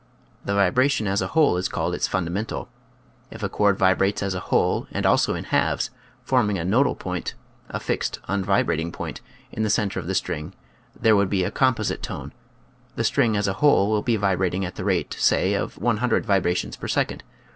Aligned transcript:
The 0.43 0.55
vibration 0.55 1.05
as 1.05 1.21
a 1.21 1.27
whole 1.27 1.57
is 1.57 1.67
called 1.69 1.93
its 1.93 2.07
fundamental. 2.07 2.67
If 3.29 3.43
a 3.43 3.49
cord 3.49 3.77
vibrates 3.77 4.23
as 4.23 4.33
a 4.33 4.39
whole 4.39 4.87
and 4.89 5.05
also 5.05 5.35
in 5.35 5.43
halves, 5.43 5.91
forming 6.23 6.57
a 6.57 6.65
nodal 6.65 6.95
point 6.95 7.35
(a 7.69 7.79
fixed, 7.79 8.17
unvibrating 8.27 8.91
point) 8.91 9.21
in 9.51 9.61
the 9.61 9.69
center 9.69 9.99
of 9.99 10.07
the 10.07 10.15
string, 10.15 10.55
there 10.99 11.15
would 11.15 11.29
be 11.29 11.43
a 11.43 11.51
composite 11.51 12.01
tone; 12.01 12.33
the 12.95 13.03
string 13.03 13.37
as 13.37 13.47
a 13.47 13.53
whole 13.61 13.89
will 13.89 14.01
be 14.01 14.15
vibrating 14.15 14.65
at 14.65 14.73
the 14.73 14.83
rate, 14.83 15.15
say, 15.19 15.53
of 15.53 15.77
100 15.77 16.25
vibrations 16.25 16.75
per 16.77 16.87
second. 16.87 17.21